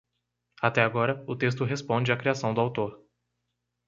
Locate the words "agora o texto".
0.81-1.63